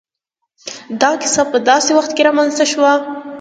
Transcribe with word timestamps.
دا 1.01 1.11
کيسه 1.21 1.43
په 1.51 1.57
داسې 1.69 1.91
وخت 1.97 2.11
کې 2.15 2.21
را 2.25 2.31
منځ 2.37 2.51
ته 2.59 2.65
شوه. 2.71 2.91